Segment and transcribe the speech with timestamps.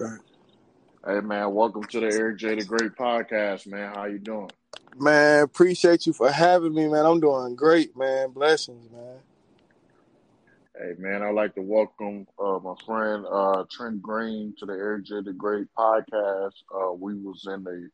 [0.00, 0.14] Okay.
[1.06, 3.94] Hey man, welcome to the Eric J the Great podcast, man.
[3.94, 4.50] How you doing?
[4.96, 7.06] Man, appreciate you for having me, man.
[7.06, 8.30] I'm doing great, man.
[8.30, 9.18] Blessings, man.
[10.76, 15.04] Hey man, I'd like to welcome uh, my friend uh, Trent Greene to the Eric
[15.04, 16.54] J the Great podcast.
[16.74, 17.88] Uh, we was in the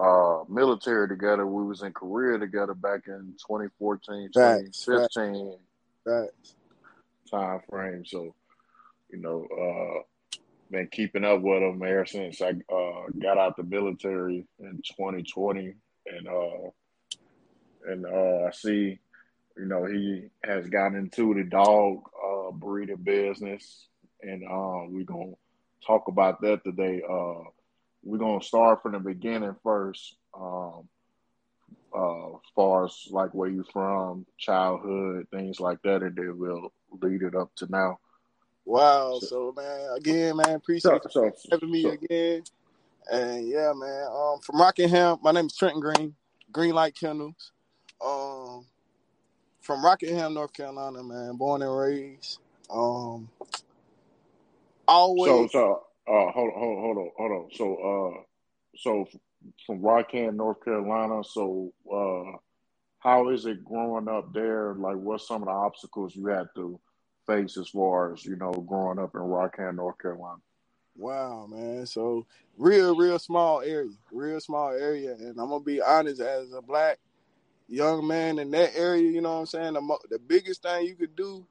[0.00, 1.46] uh, military together.
[1.46, 5.58] We was in Korea together back in 2014, Facts, 2015
[6.02, 6.54] Facts.
[7.30, 8.06] time frame.
[8.06, 8.34] So,
[9.10, 10.02] you know, uh,
[10.70, 15.74] been keeping up with him ever since I uh, got out the military in 2020,
[16.06, 16.70] and uh,
[17.86, 18.98] and uh, I see,
[19.56, 23.86] you know, he has gotten into the dog uh, breeding business,
[24.22, 25.32] and uh, we're gonna
[25.86, 27.02] talk about that today.
[27.08, 27.44] Uh,
[28.02, 30.88] we're gonna start from the beginning first, um,
[31.94, 36.72] uh, as far as like where you're from, childhood, things like that, and then we'll
[37.02, 37.98] lead it up to now.
[38.66, 39.20] Wow.
[39.20, 42.42] So, So, man, again, man, so, appreciate you so, having me so again.
[43.10, 46.14] And yeah, man, um, from Rockingham, my name is Trenton Greene,
[46.50, 47.52] Greene Light Kennels.
[48.04, 48.66] Um,
[49.60, 52.40] from Rockingham, North Carolina, man, born and raised.
[52.68, 53.28] Um,
[54.88, 57.48] always, so, uh, hold, hold, hold on, hold on.
[57.54, 58.22] So, uh,
[58.76, 59.06] so
[59.64, 61.22] from Rockingham, North Carolina.
[61.22, 62.38] So, uh,
[62.98, 64.74] how is it growing up there?
[64.74, 66.80] Like, what's some of the obstacles you had to
[67.26, 70.40] face as far as you know growing up in Rockham, North Carolina?
[70.96, 71.86] wow, man.
[71.86, 72.26] So
[72.58, 75.14] real, real small area, real small area.
[75.14, 76.98] And I'm gonna be honest, as a black
[77.68, 79.74] young man in that area, you know what I'm saying?
[79.74, 81.44] The, mo- the biggest thing you could do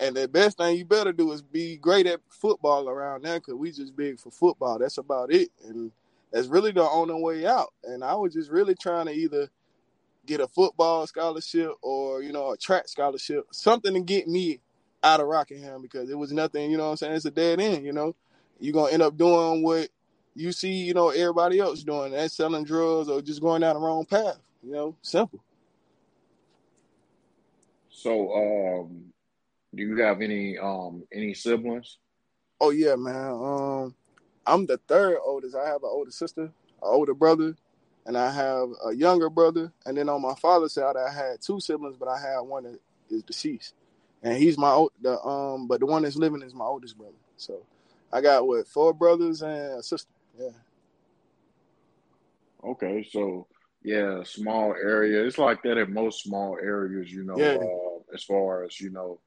[0.00, 3.56] And the best thing you better do is be great at football around there because
[3.56, 4.78] we just big for football.
[4.80, 5.50] That's about it.
[5.64, 5.92] And
[6.32, 7.74] that's really the only way out.
[7.84, 9.50] And I was just really trying to either
[10.26, 14.60] get a football scholarship or, you know, a track scholarship, something to get me
[15.02, 17.14] out of Rockingham because it was nothing, you know what I'm saying?
[17.14, 18.14] It's a dead end, you know.
[18.60, 19.88] You're going to end up doing what
[20.34, 22.12] you see, you know, everybody else doing.
[22.12, 25.42] That's selling drugs or just going down the wrong path, you know, simple.
[27.90, 29.12] So, um,
[29.74, 31.98] do you have any um any siblings?
[32.60, 33.30] Oh, yeah, man.
[33.32, 33.94] Um,
[34.46, 35.56] I'm the third oldest.
[35.56, 36.50] I have an older sister, an
[36.80, 37.56] older brother,
[38.06, 39.72] and I have a younger brother.
[39.84, 42.80] And then on my father's side, I had two siblings, but I had one that
[43.10, 43.74] is deceased,
[44.22, 44.92] and he's my old.
[45.00, 47.14] The um, but the one that's living is my oldest brother.
[47.36, 47.62] So
[48.12, 50.10] I got what four brothers and a sister.
[50.38, 50.50] Yeah,
[52.64, 53.46] Okay, so
[53.82, 55.24] yeah, small area.
[55.24, 58.90] It's like that in most small areas, you know, yeah, uh, as far as, you
[58.90, 59.20] know,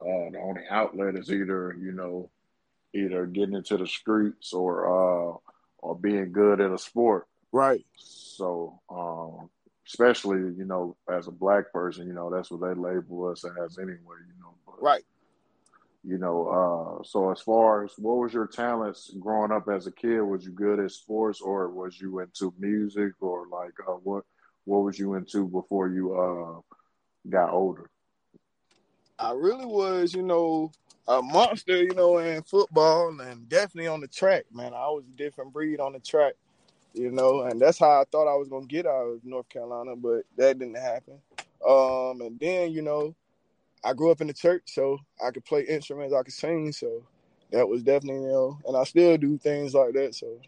[0.00, 2.30] uh, the only outlet is either, you know,
[2.94, 5.36] either getting into the streets or uh
[5.78, 7.26] or being good at a sport.
[7.52, 7.84] right.
[7.96, 9.48] So, um,
[9.90, 13.78] especially, you know, as a black person, you know, that's what they label us as
[13.78, 13.96] anyway,
[14.26, 14.54] you know.
[14.64, 15.04] But Right.
[16.04, 19.92] you know, uh, so as far as what was your talents growing up as a
[19.92, 20.20] kid?
[20.20, 24.24] Was you good at sports, or was you into music, or like uh, what
[24.64, 26.60] what was you into before you uh
[27.28, 27.90] got older?
[29.18, 30.72] I really was, you know,
[31.06, 34.72] a monster, you know, in football and definitely on the track, man.
[34.72, 36.34] I was a different breed on the track,
[36.94, 39.96] you know, and that's how I thought I was gonna get out of North Carolina,
[39.96, 41.20] but that didn't happen.
[41.66, 43.14] Um, and then, you know,
[43.84, 47.02] I grew up in the church, so I could play instruments, I could sing, so
[47.50, 50.40] that was definitely, you know, and I still do things like that, so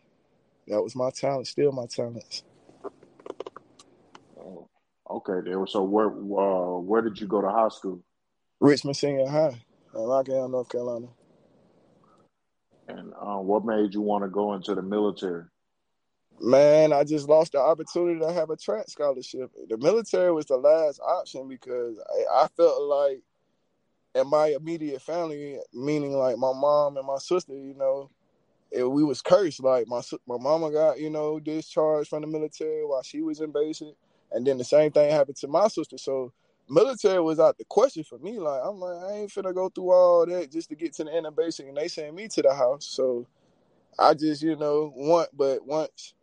[0.68, 2.44] that was my talent, still my talents.
[4.38, 4.68] Oh,
[5.10, 5.66] okay, there.
[5.66, 8.00] So where uh, where did you go to high school,
[8.60, 9.60] Richmond Senior High
[9.94, 11.08] in Rockingham, North Carolina.
[12.88, 15.44] and uh, what made you want to go into the military?
[16.42, 19.52] Man, I just lost the opportunity to have a track scholarship.
[19.68, 23.22] The military was the last option because I, I felt like
[24.16, 28.10] in my immediate family, meaning like my mom and my sister, you know,
[28.72, 29.62] it, we was cursed.
[29.62, 33.52] Like my my mama got you know discharged from the military while she was in
[33.52, 33.94] basic,
[34.32, 35.96] and then the same thing happened to my sister.
[35.96, 36.32] So
[36.68, 38.40] military was out the question for me.
[38.40, 41.14] Like I'm like I ain't finna go through all that just to get to the
[41.14, 42.86] end of basic, and they send me to the house.
[42.86, 43.28] So
[43.98, 46.14] I just you know want, but once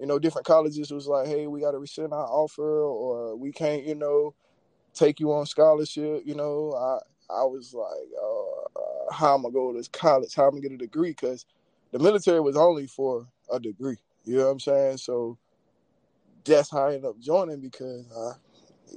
[0.00, 3.52] you know different colleges was like, hey, we got to rescind our offer, or we
[3.52, 4.34] can't you know
[4.94, 6.22] take you on scholarship.
[6.24, 6.98] You know I.
[7.32, 10.34] I was like, uh, uh, how am I going to go to this college?
[10.34, 11.10] How am I going to get a degree?
[11.10, 11.46] Because
[11.92, 13.98] the military was only for a degree.
[14.24, 14.96] You know what I'm saying?
[14.96, 15.38] So
[16.44, 18.32] that's how I ended up joining because I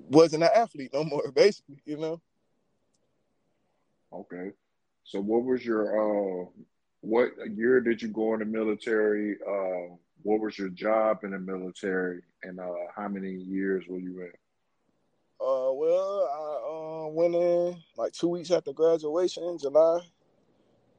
[0.09, 2.21] wasn't an athlete no more, basically, you know?
[4.11, 4.51] Okay,
[5.03, 6.45] so what was your uh,
[7.01, 9.37] what year did you go in the military?
[9.47, 14.21] Uh, what was your job in the military, and uh, how many years were you
[14.21, 14.31] in?
[15.39, 19.99] Uh, well, I uh, went in like two weeks after graduation, July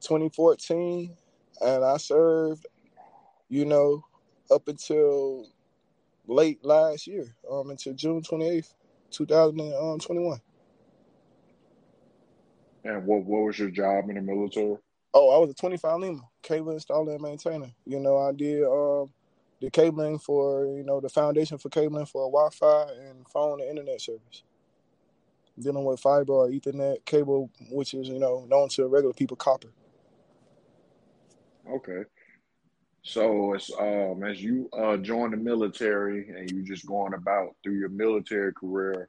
[0.01, 1.15] 2014,
[1.61, 2.67] and I served,
[3.49, 4.05] you know,
[4.51, 5.47] up until
[6.27, 8.73] late last year, um, until June twenty eighth,
[9.09, 10.41] two thousand and twenty one.
[12.83, 14.77] And what what was your job in the military?
[15.17, 17.71] Oh, I was a 25 Lima cable installer and maintainer.
[17.85, 19.09] You know, I did um,
[19.61, 24.01] the cabling for, you know, the foundation for cabling for Wi-Fi and phone and internet
[24.01, 24.43] service.
[25.57, 29.69] Dealing with fiber or Ethernet cable, which is, you know, known to regular people copper.
[31.71, 32.03] Okay.
[33.01, 37.75] So as um as you uh join the military and you're just going about through
[37.75, 39.07] your military career,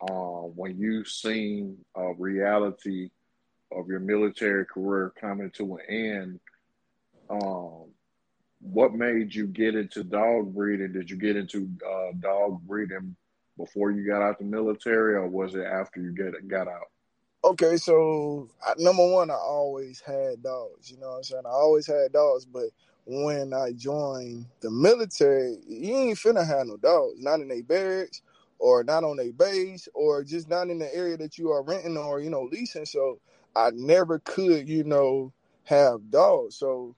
[0.00, 3.10] uh, when you've seen a reality
[3.72, 6.40] of your military career coming to an end,
[7.30, 7.86] um,
[8.60, 10.92] what made you get into dog breeding?
[10.92, 13.14] Did you get into uh, dog breeding
[13.56, 16.88] before you got out the military, or was it after you get got out?
[17.44, 18.48] Okay, so
[18.78, 20.90] number one, I always had dogs.
[20.90, 21.42] You know what I'm saying?
[21.46, 22.70] I always had dogs, but
[23.06, 27.20] when I joined the military, you ain't finna have no dogs.
[27.20, 28.22] Not in a barracks,
[28.58, 31.96] or not on a base, or just not in the area that you are renting
[31.96, 32.86] or you know leasing.
[32.86, 33.20] So
[33.56, 35.32] I never could, you know,
[35.64, 36.56] have dogs.
[36.56, 36.94] So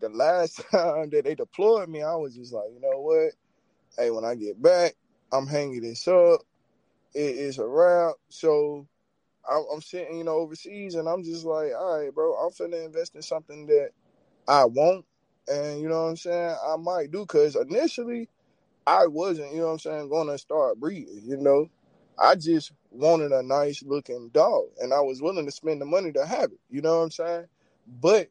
[0.00, 3.32] the last time that they deployed me, I was just like, you know what?
[3.96, 4.94] Hey, when I get back,
[5.32, 6.40] I'm hanging this up.
[7.14, 8.14] It is a wrap.
[8.28, 8.86] So
[9.50, 13.14] I'm, sitting, you know, overseas, and I'm just like, all right, bro, I'm finna invest
[13.16, 13.90] in something that
[14.46, 15.04] I want,
[15.48, 16.56] and you know what I'm saying.
[16.66, 18.28] I might do because initially,
[18.86, 21.22] I wasn't, you know what I'm saying, going to start breeding.
[21.24, 21.68] You know,
[22.18, 26.12] I just wanted a nice looking dog and I was willing to spend the money
[26.12, 26.60] to have it.
[26.70, 27.46] You know what I'm saying?
[28.00, 28.28] But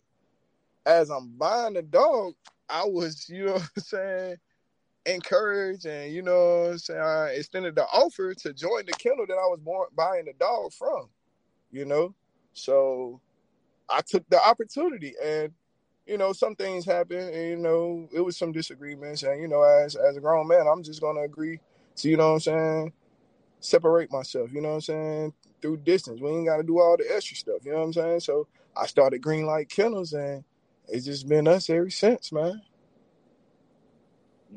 [0.85, 2.33] as I'm buying the dog,
[2.69, 4.35] I was, you know what I'm saying,
[5.05, 9.25] encouraged and you know what I'm saying, I extended the offer to join the kennel
[9.27, 11.09] that I was born, buying the dog from,
[11.71, 12.13] you know?
[12.53, 13.19] So
[13.89, 15.51] I took the opportunity and
[16.07, 19.63] you know, some things happen and you know, it was some disagreements and you know,
[19.63, 21.59] as as a grown man, I'm just gonna agree
[21.97, 22.93] to, you know what I'm saying,
[23.61, 26.19] separate myself, you know what I'm saying, through distance.
[26.19, 28.19] We ain't got to do all the extra stuff, you know what I'm saying?
[28.19, 30.43] So I started Greene Light Kennels and
[30.87, 32.61] it's just been us ever since, man.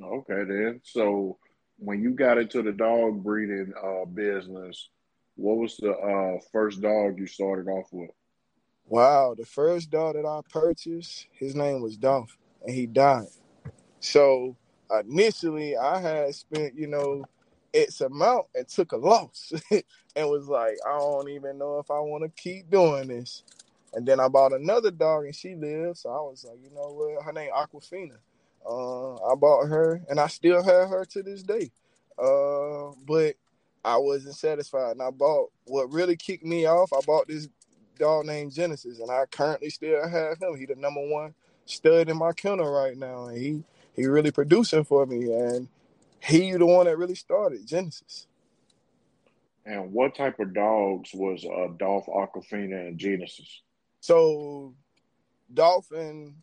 [0.02, 0.80] Okay, then.
[0.82, 1.38] So
[1.78, 4.88] when you got into the dog breeding uh, business,
[5.36, 8.10] what was the uh, first dog you started off with?
[8.86, 13.28] Wow, the first dog that I purchased, his name was Dolph, and he died.
[14.00, 14.56] So
[15.00, 17.24] initially, I had spent, you know,
[17.74, 21.98] X amount and took a loss and was like, I don't even know if I
[22.00, 23.42] want to keep doing this.
[23.94, 25.98] And then I bought another dog and she lived.
[25.98, 27.24] So I was like, you know what?
[27.24, 28.16] Her name Aquafina.
[28.66, 31.70] Uh, I bought her and I still have her to this day.
[32.18, 33.34] Uh, but
[33.84, 34.92] I wasn't satisfied.
[34.92, 36.92] And I bought what really kicked me off.
[36.92, 37.48] I bought this
[37.98, 40.56] dog named Genesis, and I currently still have him.
[40.56, 41.34] He the number one
[41.66, 45.32] stud in my kennel right now, and he he really producing for me.
[45.32, 45.68] And
[46.24, 48.26] he the one that really started Genesis.
[49.66, 53.62] And what type of dogs was uh, Dolph Aquafina and Genesis?
[54.00, 54.74] So,
[55.52, 56.34] Dolph and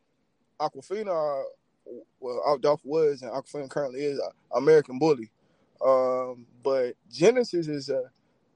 [0.60, 1.44] Aquafina,
[2.20, 4.20] well, Dolph was and Aquafina currently is
[4.56, 5.30] American Bully.
[5.84, 8.04] Um, but Genesis is a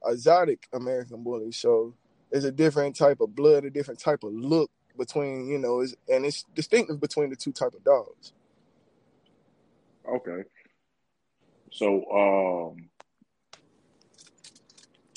[0.06, 1.94] exotic American Bully, so
[2.32, 6.26] it's a different type of blood, a different type of look between you know, and
[6.26, 8.34] it's distinctive between the two type of dogs.
[10.08, 10.44] Okay.
[11.76, 12.90] So, um,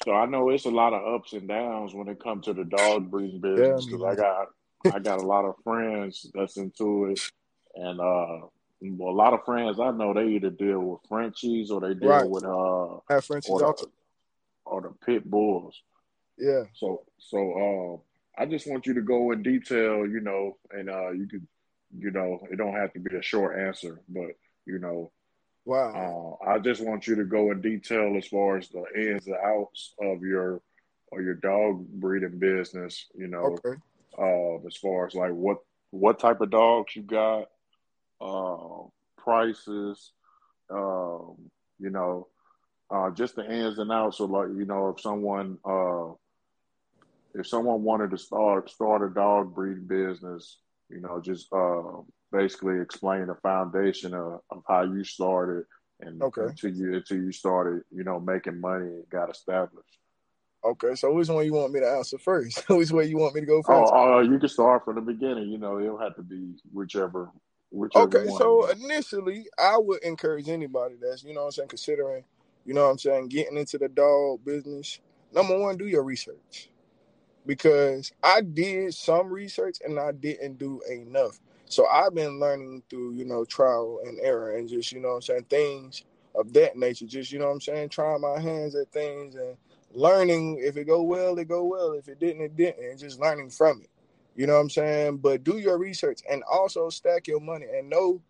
[0.05, 2.65] so I know it's a lot of ups and downs when it comes to the
[2.65, 4.49] dog breeding business because I got
[4.93, 7.21] I got a lot of friends that's into it,
[7.77, 8.49] and uh,
[8.81, 12.09] well, a lot of friends I know they either deal with Frenchies or they deal
[12.09, 12.29] right.
[12.29, 13.87] with uh, Have Frenchies or the,
[14.65, 15.81] or the pit bulls.
[16.37, 16.65] Yeah.
[16.75, 18.03] So so
[18.37, 21.47] uh, I just want you to go in detail, you know, and uh, you could,
[21.97, 24.33] you know, it don't have to be a short answer, but
[24.67, 25.13] you know,
[25.69, 26.39] Wow.
[26.47, 29.37] Uh, I just want you to go in detail as far as the ins and
[29.37, 30.63] outs of your
[31.13, 33.05] or your dog breeding business.
[33.15, 33.79] You know, okay.
[34.19, 35.59] uh, as far as like what
[35.91, 37.49] what type of dogs you got,
[38.19, 40.13] uh, prices,
[40.71, 41.37] um,
[41.79, 42.29] you know,
[42.91, 44.17] uh, just the ins and outs.
[44.17, 46.13] So like you know, if someone uh,
[47.35, 52.01] if someone wanted to start start a dog breeding business, you know, just uh,
[52.33, 55.65] basically explain the foundation of, of how you started
[56.01, 56.43] and okay.
[56.43, 59.99] until you until you started, you know, making money and got established.
[60.65, 62.69] Okay, so which one you want me to answer first?
[62.69, 63.93] which way you want me to go first?
[63.95, 65.49] Oh, uh, you can start from the beginning.
[65.49, 67.31] You know, it'll have to be whichever.
[67.71, 68.39] whichever okay, one.
[68.39, 72.25] so initially, I would encourage anybody that's you know I'm saying considering,
[72.65, 75.01] you know I'm saying getting into the dog business.
[75.33, 76.71] Number one, do your research.
[77.47, 81.39] because I did some research and I didn't do enough.
[81.69, 85.23] So I've been learning through, you know, trial and error and just, you know I'm
[85.23, 87.07] saying, things of that nature.
[87.07, 89.57] Just, you know what I'm saying, trying my hands at things and
[89.93, 91.93] learning if it go well, it go well.
[91.93, 92.85] If it didn't, it didn't.
[92.85, 93.91] And just learning from it.
[94.37, 95.19] You know what I'm saying?
[95.19, 98.23] But do your research and also stack your money and know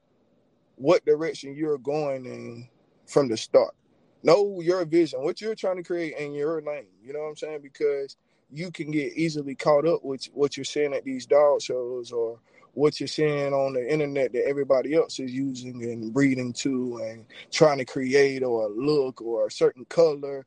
[0.76, 2.68] what direction you're going in
[3.06, 3.74] from the start.
[4.22, 6.86] Know your vision, what you're trying to create in your lane.
[7.04, 7.60] You know what I'm saying?
[7.62, 8.16] Because
[8.50, 12.40] you can get easily caught up with what you're seeing at these dog shows or
[12.74, 17.24] what you're seeing on the internet that everybody else is using and breeding to and
[17.50, 20.46] trying to create or a look or a certain color.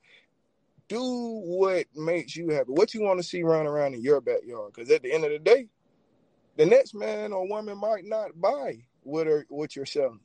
[0.88, 2.72] Do what makes you happy.
[2.72, 4.74] What you want to see running around in your backyard.
[4.74, 5.68] Because at the end of the day,
[6.58, 10.20] the next man or woman might not buy what are what you're selling.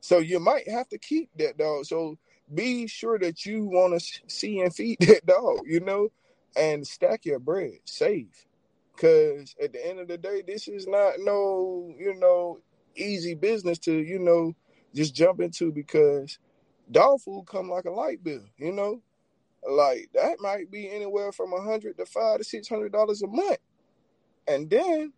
[0.00, 1.84] So you might have to keep that dog.
[1.84, 2.18] So
[2.54, 6.10] be sure that you want to see and feed that dog, you know,
[6.56, 8.45] and stack your bread, save.
[8.96, 12.60] Cause at the end of the day, this is not no, you know,
[12.96, 14.54] easy business to, you know,
[14.94, 16.38] just jump into because
[16.90, 19.02] dog food come like a light bill, you know?
[19.68, 23.26] Like that might be anywhere from a hundred to five to six hundred dollars a
[23.26, 23.58] month.
[24.48, 25.12] And then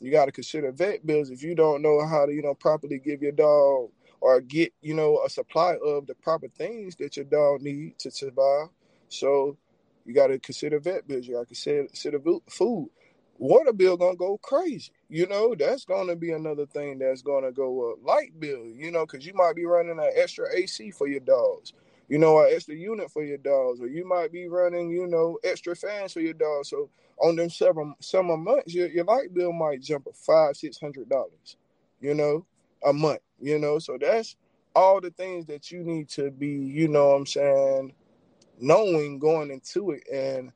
[0.00, 2.98] you got to consider vet bills if you don't know how to, you know, properly
[2.98, 7.24] give your dog or get, you know, a supply of the proper things that your
[7.26, 8.68] dog need to survive.
[9.08, 9.56] So
[10.04, 11.26] you got to consider vet bills.
[11.26, 12.90] You got to consider, consider food.
[13.38, 14.92] Water bill gonna go crazy.
[15.08, 17.98] You know, that's gonna be another thing that's gonna go up.
[18.04, 21.72] Light bill, you know, because you might be running an extra AC for your dogs
[22.08, 25.38] you know, an extra unit for your dogs, or you might be running, you know,
[25.44, 26.70] extra fans for your dogs.
[26.70, 26.90] So
[27.20, 31.08] on them several summer months, your, your light bill might jump up five, six hundred
[31.08, 31.56] dollars,
[32.00, 32.46] you know,
[32.84, 33.78] a month, you know.
[33.78, 34.36] So that's
[34.74, 37.92] all the things that you need to be, you know I'm saying,
[38.58, 40.04] knowing going into it.
[40.12, 40.52] And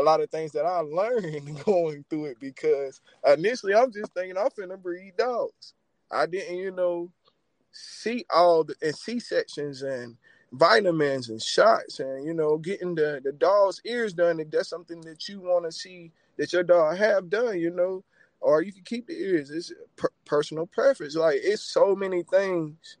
[0.00, 4.36] a lot of things that I learned going through it because initially I'm just thinking
[4.38, 5.74] I'm finna breed dogs.
[6.10, 7.10] I didn't, you know,
[7.72, 10.16] see all the and C sections and
[10.52, 15.00] vitamins and shots and you know getting the the dog's ears done if that's something
[15.00, 18.04] that you want to see that your dog have done you know
[18.42, 19.50] or you can keep the ears.
[19.50, 21.16] It's per- personal preference.
[21.16, 22.98] Like it's so many things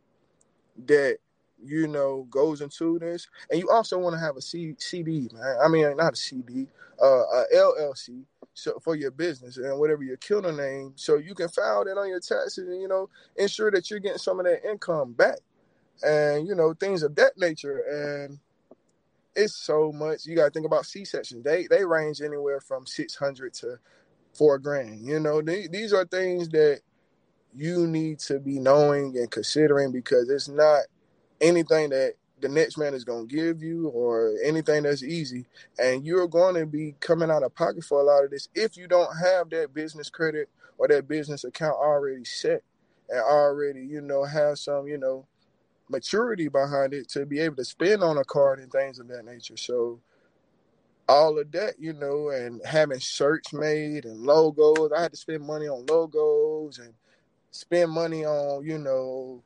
[0.86, 1.18] that
[1.62, 3.28] you know goes into this.
[3.50, 5.56] And you also want to have a C- cd man.
[5.62, 6.68] I mean not a cd
[7.02, 11.48] uh a llc so for your business and whatever your killer name so you can
[11.48, 14.68] file that on your taxes and you know ensure that you're getting some of that
[14.68, 15.38] income back.
[16.02, 17.78] And you know things of that nature.
[18.26, 18.38] And
[19.36, 21.44] it's so much you got to think about c-sections.
[21.44, 23.78] They they range anywhere from 600 to
[24.34, 25.42] four grand you know.
[25.42, 26.80] They, these are things that
[27.54, 30.82] you need to be knowing and considering because it's not
[31.40, 35.46] anything that the next man is going to give you or anything that's easy
[35.78, 38.76] and you're going to be coming out of pocket for a lot of this if
[38.76, 42.62] you don't have that business credit or that business account already set
[43.08, 45.26] and already you know have some you know
[45.92, 49.24] maturity behind it to be able to spend on a card and things of that
[49.24, 49.56] nature.
[49.56, 50.00] So
[51.08, 54.90] all of that, you know, and having shirts made and logos.
[54.96, 56.94] I had to spend money on logos and
[57.50, 59.42] spend money on, you know,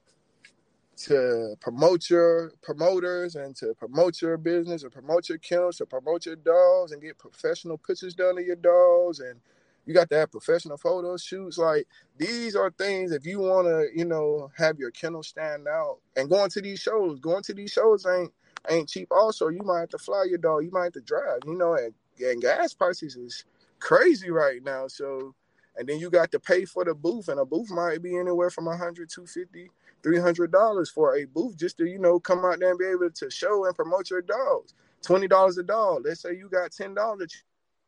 [0.96, 6.26] to promote your promoters and to promote your business or promote your kennels, to promote
[6.26, 9.40] your dogs and get professional pictures done of your dogs and
[9.84, 11.58] you got to have professional photo shoots.
[11.58, 11.86] Like
[12.18, 16.28] these are things if you want to, you know, have your kennel stand out and
[16.28, 17.20] going to these shows.
[17.20, 18.32] Going to these shows ain't
[18.68, 19.08] ain't cheap.
[19.12, 20.64] Also, you might have to fly your dog.
[20.64, 21.40] You might have to drive.
[21.46, 23.44] You know, and, and gas prices is
[23.78, 24.88] crazy right now.
[24.88, 25.34] So,
[25.76, 28.50] and then you got to pay for the booth, and a booth might be anywhere
[28.50, 29.70] from 100 250
[30.06, 33.10] 300 dollars for a booth just to you know come out there and be able
[33.10, 34.74] to show and promote your dogs.
[35.02, 36.02] Twenty dollars a dog.
[36.04, 37.42] Let's say you got ten dollars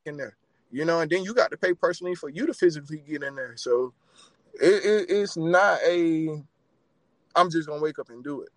[0.05, 0.37] in there
[0.71, 3.35] you know, and then you got to pay personally for you to physically get in
[3.35, 3.55] there.
[3.57, 3.95] So
[4.61, 6.43] it, it, it's not a
[7.35, 8.51] I'm just gonna wake up and do it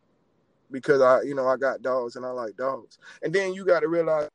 [0.71, 2.97] because I, you know, I got dogs and I like dogs.
[3.21, 4.29] And then you got to realize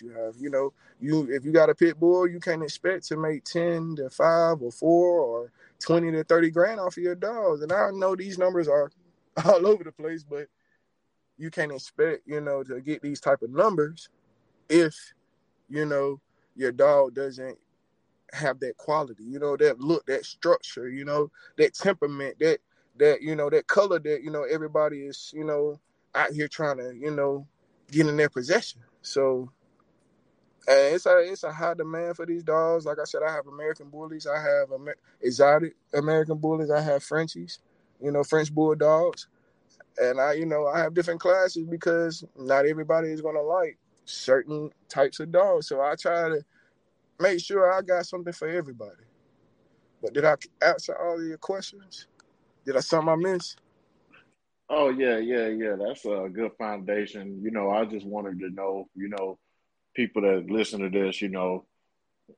[0.00, 3.16] you have, you know, you if you got a pit bull, you can't expect to
[3.16, 7.62] make ten to five or four or twenty to thirty grand off of your dogs.
[7.62, 8.90] And I know these numbers are
[9.44, 10.48] all over the place, but
[11.38, 14.08] you can't expect, you know, to get these type of numbers
[14.68, 14.94] if,
[15.68, 16.20] you know,
[16.56, 17.56] your dog doesn't
[18.32, 22.58] have that quality, you know, that look, that structure, you know, that temperament, that
[22.98, 25.78] that you know, that color that you know everybody is, you know,
[26.14, 27.46] out here trying to, you know,
[27.90, 28.80] get in their possession.
[29.02, 29.50] So
[30.68, 32.84] and it's a it's a high demand for these dogs.
[32.84, 37.02] Like I said, I have American bullies, I have Amer- exotic American bullies, I have
[37.02, 37.60] Frenchies,
[38.02, 39.28] you know, French bulldogs,
[39.96, 44.70] and I you know I have different classes because not everybody is gonna like certain
[44.88, 45.68] types of dogs.
[45.68, 46.44] So I try to
[47.18, 49.04] make sure I got something for everybody.
[50.02, 52.06] But did I answer all of your questions?
[52.66, 53.58] Did I something I missed?
[54.68, 55.76] Oh yeah, yeah, yeah.
[55.78, 57.40] That's a good foundation.
[57.42, 59.38] You know, I just wanted to know, you know,
[59.98, 61.66] people that listen to this, you know,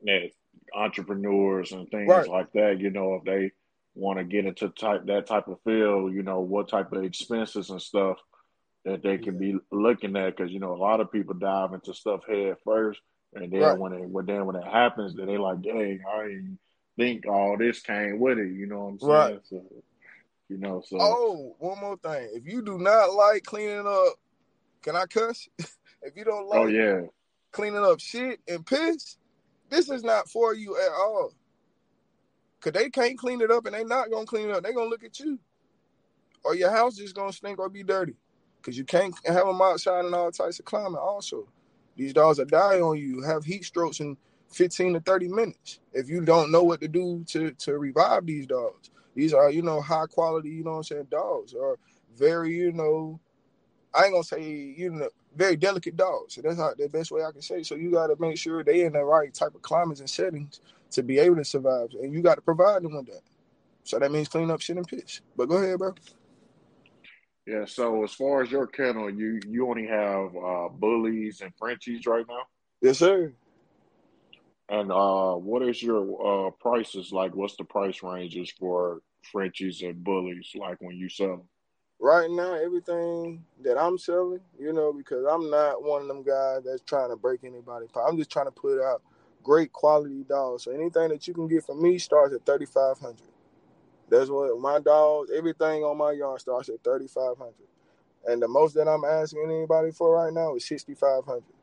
[0.05, 0.31] that
[0.75, 2.27] entrepreneurs and things right.
[2.27, 3.51] like that, you know, if they
[3.95, 7.69] want to get into type that type of field, you know, what type of expenses
[7.69, 8.17] and stuff
[8.87, 11.93] that they can be looking at because you know a lot of people dive into
[11.93, 12.99] stuff head first,
[13.35, 13.79] and then right.
[13.79, 16.59] when it when then when it happens, then they like, dang, I didn't
[16.97, 18.53] think all this came with it.
[18.53, 19.11] You know what I'm saying?
[19.13, 19.41] Right.
[19.45, 19.63] So,
[20.49, 22.31] you know, so oh, one more thing.
[22.33, 24.15] If you do not like cleaning up,
[24.83, 25.47] can I cuss?
[25.59, 27.01] if you don't oh, like, oh yeah,
[27.53, 29.17] cleaning up shit and piss,
[29.69, 31.33] this is not for you at all.
[32.61, 34.63] Cause they can't clean it up and they not gonna clean it up.
[34.63, 35.39] They gonna look at you,
[36.45, 38.17] or your house is gonna stink or be dirty
[38.61, 41.01] because you can't have them outside in all types of climate.
[41.01, 41.49] Also,
[41.97, 44.17] these dogs will die on you, have heat strokes in
[44.53, 48.47] 15 to 30 minutes if you don't know what to do to to revive these
[48.47, 48.91] dogs.
[49.15, 51.79] These are you know high quality, you know what I'm saying, dogs are
[52.15, 53.21] very you know,
[53.95, 56.35] I ain't gonna say you know very delicate dogs.
[56.35, 57.63] So that's how the best way I can say.
[57.63, 60.61] So you got to make sure they in the right type of climates and settings
[60.93, 63.23] to be able to survive, and you got to provide them with that.
[63.85, 65.23] So that means clean up shit and pitch.
[65.37, 65.95] But go ahead, bro.
[67.47, 67.65] Yeah.
[67.65, 72.25] So as far as your kennel, you you only have uh, bullies and Frenchies right
[72.29, 72.43] now.
[72.81, 73.33] Yes, sir.
[74.69, 77.35] And uh, what is your uh, prices like?
[77.35, 79.01] What's the price ranges for
[79.33, 81.49] Frenchies and bullies like when you sell them?
[82.01, 86.61] Right now, everything that I'm selling, you know, because I'm not one of them guys
[86.67, 87.87] that's trying to break anybody.
[87.97, 89.03] I'm just trying to put out
[89.43, 90.65] great quality dogs.
[90.65, 93.29] So anything that you can get from me starts at thirty five hundred.
[94.11, 97.69] That's what my dogs, everything on my yard starts at thirty five hundred,
[98.27, 101.55] and the most that I'm asking anybody for right now is sixty five hundred,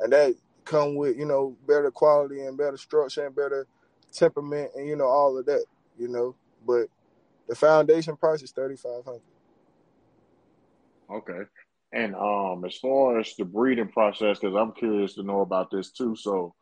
[0.00, 3.66] and that come with you know better quality and better structure and better
[4.12, 5.66] temperament and you know all of that,
[5.98, 6.36] you know.
[6.66, 6.88] But
[7.48, 9.22] the foundation price is thirty five hundred.
[11.10, 11.42] Okay.
[11.92, 15.90] And um, as far as the breeding process, because I'm curious to know about this
[15.90, 16.16] too.
[16.16, 16.54] So,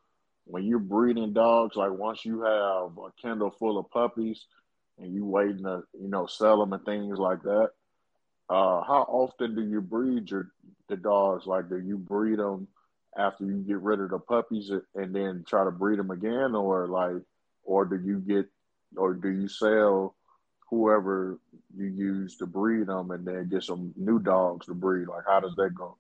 [0.45, 4.47] when you're breeding dogs, like once you have a kennel full of puppies,
[4.99, 7.71] and you waiting to you know sell them and things like that.
[8.51, 10.51] Uh, how often do you breed your
[10.89, 11.47] the dogs?
[11.47, 12.69] Like, do you breed them
[13.17, 16.89] after you get rid of the puppies and then try to breed them again, or
[16.89, 17.23] like,
[17.65, 18.47] or do you get,
[18.97, 20.15] or do you sell
[20.73, 21.39] whoever
[21.77, 25.07] you use to breed them and then get some new dogs to breed?
[25.07, 25.97] Like, how does that go?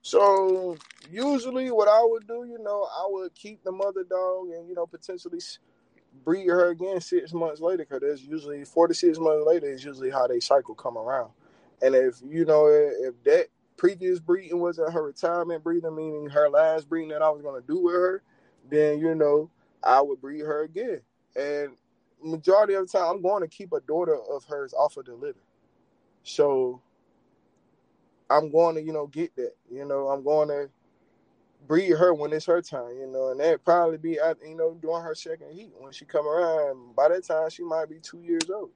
[0.00, 0.78] So
[1.10, 4.74] usually, what I would do, you know, I would keep the mother dog and you
[4.74, 5.40] know potentially
[6.24, 9.84] breed her again six months later because there's usually four to six months later is
[9.84, 11.30] usually how they cycle come around.
[11.82, 16.88] And if you know if that previous breeding wasn't her retirement breeding, meaning her last
[16.88, 18.22] breeding that I was gonna do with her,
[18.70, 19.50] then you know
[19.82, 21.02] I would breed her again.
[21.36, 21.76] And
[22.24, 25.14] majority of the time, I'm going to keep a daughter of hers off of the
[25.14, 25.40] litter.
[26.22, 26.80] So
[28.30, 29.52] I'm going to you know get that.
[29.70, 30.70] You know I'm going to
[31.66, 34.76] breed her when it's her time, you know, and that probably be at you know
[34.80, 36.94] during her second heat when she come around.
[36.96, 38.70] By that time, she might be two years old.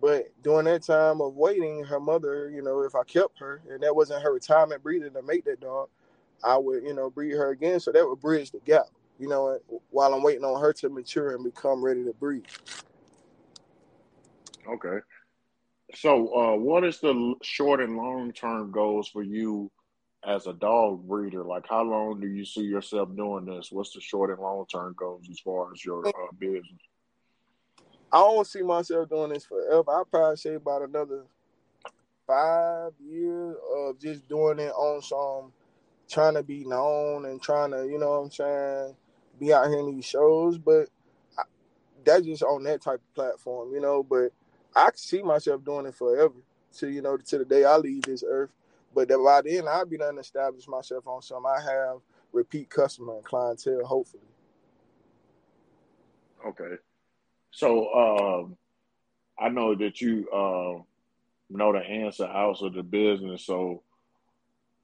[0.00, 3.82] But during that time of waiting, her mother, you know, if I kept her and
[3.82, 5.88] that wasn't her retirement breeding to make that dog,
[6.42, 7.80] I would, you know, breed her again.
[7.80, 9.58] So that would bridge the gap, you know,
[9.90, 12.46] while I'm waiting on her to mature and become ready to breed.
[14.68, 14.98] Okay.
[15.94, 19.70] So, uh, what is the short and long term goals for you
[20.26, 21.44] as a dog breeder?
[21.44, 23.70] Like, how long do you see yourself doing this?
[23.70, 26.80] What's the short and long term goals as far as your uh, business?
[28.12, 29.90] I don't see myself doing this forever.
[29.90, 31.24] I probably say about another
[32.26, 35.52] five years of just doing it on some
[36.08, 38.96] trying to be known and trying to, you know what I'm saying,
[39.38, 40.58] be out here in these shows.
[40.58, 40.88] But
[41.38, 41.42] I,
[42.04, 44.02] that's just on that type of platform, you know.
[44.02, 44.32] But
[44.74, 46.34] I can see myself doing it forever.
[46.78, 48.50] To you know, to the day I leave this earth.
[48.94, 51.46] But by then, I'll be done establish myself on some.
[51.46, 51.98] I have
[52.32, 54.22] repeat customer and clientele, hopefully.
[56.46, 56.76] Okay.
[57.50, 58.56] So um,
[59.38, 60.82] I know that you uh,
[61.50, 63.46] know the answer of the business.
[63.46, 63.83] So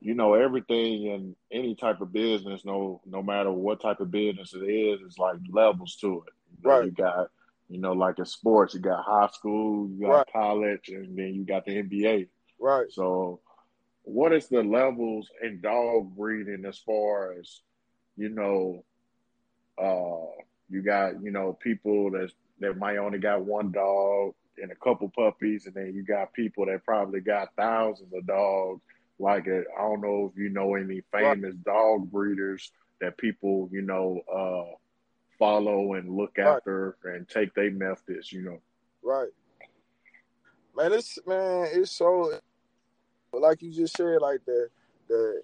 [0.00, 4.54] you know everything in any type of business, no no matter what type of business
[4.54, 6.32] it is, it's like levels to it.
[6.56, 6.84] You know, right.
[6.86, 7.28] You got
[7.68, 10.26] you know like in sports, you got high school, you got right.
[10.32, 12.28] college, and then you got the NBA.
[12.58, 12.90] Right.
[12.90, 13.40] So
[14.02, 17.60] what is the levels in dog breeding as far as
[18.16, 18.84] you know
[19.80, 24.74] uh you got you know people that that might only got one dog and a
[24.74, 28.80] couple puppies and then you got people that probably got thousands of dogs
[29.20, 31.64] Like I don't know if you know any famous right.
[31.64, 34.74] dog breeders that people you know uh,
[35.38, 36.56] follow and look right.
[36.56, 38.32] after and take their methods.
[38.32, 38.58] You know.
[39.02, 39.28] Right.
[40.74, 42.32] Man, it's man, it's so
[43.32, 44.68] like you just said, like the
[45.08, 45.42] the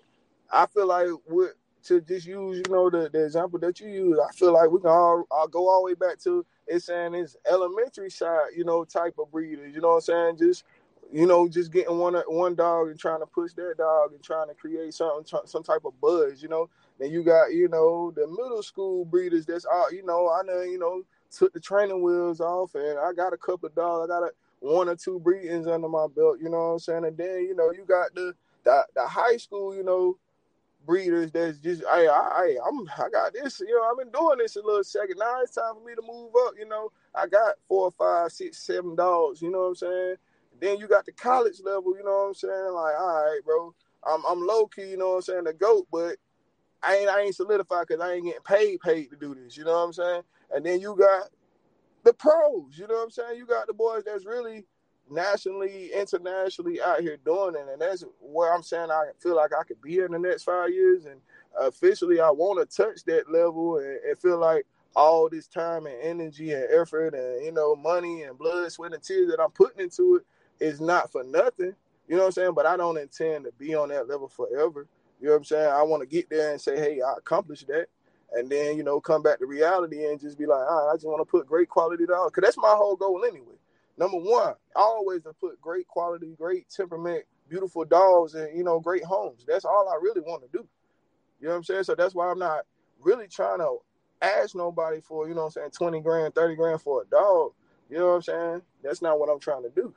[0.51, 1.53] I feel like with
[1.85, 4.81] to just use, you know, the, the example that you use, I feel like we
[4.81, 8.65] can all I'll go all the way back to it's saying it's elementary side, you
[8.65, 9.75] know, type of breeders.
[9.75, 10.39] You know what I'm saying?
[10.39, 10.65] Just
[11.13, 14.49] you know, just getting one one dog and trying to push that dog and trying
[14.49, 16.43] to create something, some type of buzz.
[16.43, 19.47] You know, then you got you know the middle school breeders.
[19.47, 19.93] That's all.
[19.93, 23.37] You know, I know you know took the training wheels off, and I got a
[23.37, 24.11] couple of dogs.
[24.11, 26.39] I got a one or two breedings under my belt.
[26.41, 27.05] You know what I'm saying?
[27.05, 29.75] And then you know you got the the, the high school.
[29.75, 30.17] You know
[30.87, 34.57] breeders that's just I I I'm I got this, you know, I've been doing this
[34.57, 35.17] a little second.
[35.19, 36.93] Now it's time for me to move up, you know.
[37.15, 40.17] I got four, five, six, seven dogs, you know what I'm saying?
[40.61, 42.73] Then you got the college level, you know what I'm saying?
[42.73, 43.75] Like, all right, bro.
[44.07, 46.17] I'm I'm low key, you know what I'm saying, the goat, but
[46.83, 49.65] I ain't I ain't solidified because I ain't getting paid paid to do this, you
[49.65, 50.23] know what I'm saying?
[50.53, 51.31] And then you got
[52.05, 53.37] the pros, you know what I'm saying?
[53.37, 54.65] You got the boys that's really
[55.11, 59.65] nationally, internationally out here doing it, and that's where I'm saying I feel like I
[59.65, 61.05] could be in the next five years.
[61.07, 61.21] And
[61.59, 65.97] officially, I want to touch that level and, and, feel like all this time and
[66.01, 69.83] energy and effort and you know money and blood, sweat, and tears that I'm putting
[69.83, 70.27] into it
[70.61, 71.75] is not for nothing.
[72.09, 72.55] You know what I'm saying?
[72.55, 74.87] But I don't intend to be on that level forever.
[75.21, 75.73] You know what I'm saying?
[75.73, 77.87] I want to get there and say, hey, I accomplished that.
[78.33, 81.21] And then, you know, come back to reality and just be like, I just want
[81.21, 82.31] to put great quality down.
[82.31, 83.57] Cause that's my whole goal anyway
[83.97, 89.05] number one, always to put great quality, great temperament, beautiful dogs, and you know, great
[89.05, 89.45] homes.
[89.47, 90.67] That's all I really want to do.
[91.41, 91.85] You know what I'm saying?
[91.85, 92.65] So that's why I'm not
[93.01, 93.79] really trying to
[94.23, 97.53] ask nobody for, you know what I'm saying, 20 grand, 30 grand for a dog.
[97.91, 98.63] You know what I'm saying?
[98.83, 99.95] That's not what I'm trying to do.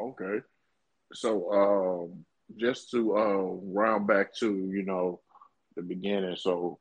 [0.00, 0.40] Okay.
[1.12, 2.24] So um
[2.56, 5.20] just to uh round back to, you know,
[5.76, 6.36] the beginning.
[6.36, 6.78] So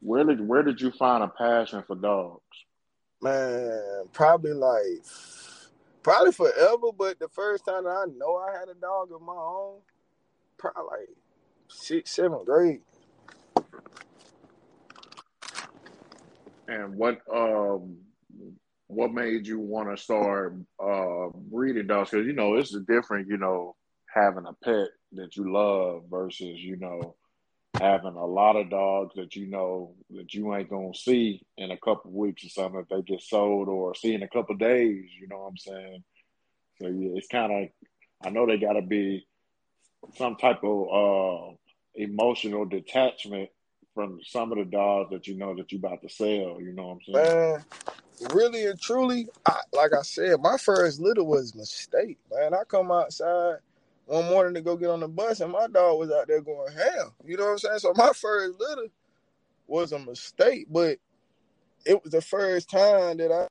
[0.00, 2.40] where did where did you find a passion for dogs?
[3.22, 5.04] man, probably like
[6.02, 6.92] probably forever.
[6.96, 9.80] But the first time I know I had a dog of my own,
[10.58, 11.08] probably like
[11.68, 12.80] sixth, seventh grade.
[16.68, 17.96] And what um
[19.00, 22.10] what made you want to start uh breeding dogs?
[22.10, 23.74] Because you know it's a different, you know,
[24.14, 27.16] having a pet that you love versus you know
[27.78, 31.78] having a lot of dogs that you know that you ain't gonna see in a
[31.78, 35.06] couple weeks or something if they get sold or see in a couple days.
[35.18, 36.04] You know what I'm saying?
[36.82, 37.68] So yeah, it's kind of
[38.22, 39.26] I know they got to be
[40.18, 41.54] some type of uh,
[41.94, 43.48] emotional detachment
[43.94, 46.60] from some of the dogs that you know that you about to sell.
[46.60, 47.52] You know what I'm saying?
[47.52, 47.64] Man,
[48.34, 52.18] really and truly, I, like I said, my first litter was mistake.
[52.30, 53.56] Man, I come outside
[54.06, 56.72] one morning to go get on the bus, and my dog was out there going
[56.72, 57.12] ham.
[57.24, 57.78] You know what I'm saying?
[57.78, 58.88] So my first litter
[59.66, 60.98] was a mistake, but
[61.86, 63.46] it was the first time that I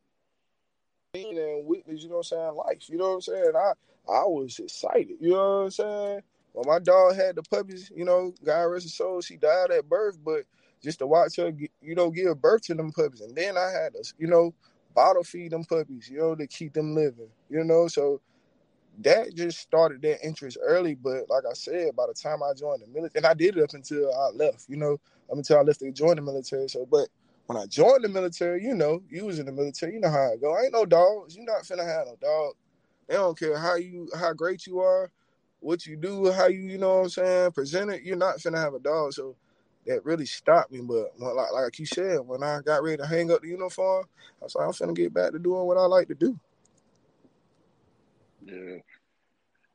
[1.15, 2.89] seen and witnessed, you know what I'm saying, life.
[2.89, 3.51] You know what I'm saying?
[3.55, 3.71] I
[4.11, 5.17] I was excited.
[5.19, 6.21] You know what I'm saying?
[6.53, 9.87] When my dog had the puppies, you know, God rest his soul, she died at
[9.87, 10.43] birth, but
[10.81, 13.93] just to watch her, you know, give birth to them puppies, and then I had
[13.93, 14.53] to, you know,
[14.95, 17.29] bottle feed them puppies, you know, to keep them living.
[17.49, 18.21] You know, so
[19.01, 20.95] that just started that interest early.
[20.95, 23.63] But like I said, by the time I joined the military, and I did it
[23.63, 24.93] up until I left, you know,
[25.31, 26.67] up until I left to join the military.
[26.67, 27.07] So, but
[27.47, 30.33] when I joined the military, you know, you was in the military, you know how
[30.33, 30.55] I go.
[30.55, 31.35] I ain't no dogs.
[31.35, 32.53] You not finna have no dog.
[33.07, 35.11] They don't care how you, how great you are,
[35.59, 38.03] what you do, how you, you know what I'm saying, present it.
[38.03, 39.13] You're not finna have a dog.
[39.13, 39.35] So
[39.85, 40.81] that really stopped me.
[40.81, 44.05] But when, like, like you said, when I got ready to hang up the uniform,
[44.41, 46.39] I was like, I'm finna get back to doing what I like to do.
[48.45, 48.77] Yeah.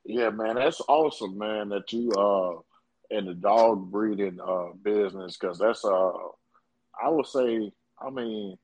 [0.06, 2.60] Yeah, man, that's awesome, man, that you uh
[3.10, 6.10] in the dog breeding uh business because that's uh
[7.02, 8.58] I would say I mean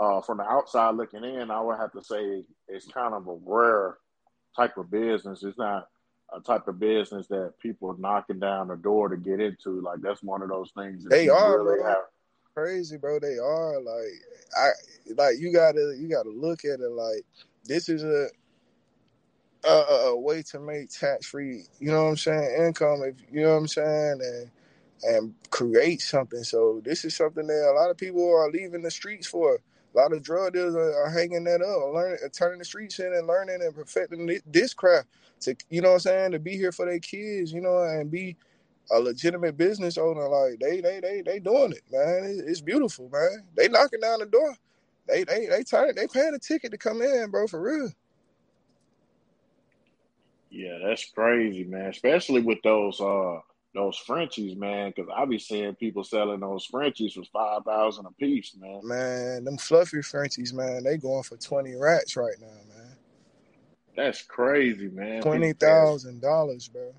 [0.00, 3.36] uh from the outside looking in, I would have to say it's kind of a
[3.44, 3.98] rare
[4.56, 5.42] type of business.
[5.42, 5.88] It's not
[6.32, 9.80] a type of business that people are knocking down the door to get into.
[9.80, 11.94] Like that's one of those things they are really bro.
[12.54, 13.18] Crazy, bro.
[13.18, 14.12] They are like
[14.56, 14.70] I
[15.16, 17.24] like you gotta you gotta look at it like
[17.64, 18.28] this is a
[19.66, 23.02] a, a, way to make tax free, you know what I'm saying, income.
[23.02, 24.50] If you know what I'm saying, and
[25.04, 26.44] and create something.
[26.44, 29.58] So this is something that a lot of people are leaving the streets for.
[29.94, 33.12] A lot of drug dealers are, are hanging that up, learning, turning the streets in,
[33.12, 35.08] and learning and perfecting this craft
[35.40, 38.10] to, you know what I'm saying, to be here for their kids, you know, and
[38.10, 38.36] be
[38.90, 40.28] a legitimate business owner.
[40.28, 42.24] Like they, they, they, they doing it, man.
[42.24, 43.44] It's, it's beautiful, man.
[43.56, 44.56] They knocking down the door.
[45.06, 47.90] They, they, they turn, they paying a ticket to come in, bro, for real.
[50.50, 51.90] Yeah, that's crazy, man.
[51.90, 53.40] Especially with those uh
[53.74, 54.92] those Frenchies, man.
[54.94, 58.80] Because I be seeing people selling those Frenchies for five thousand a piece, man.
[58.84, 62.96] Man, them fluffy Frenchies, man, they going for twenty rats right now, man.
[63.96, 65.22] That's crazy, man.
[65.22, 66.92] Twenty thousand dollars, bro.